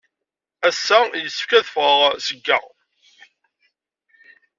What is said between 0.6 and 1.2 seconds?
Ass-a,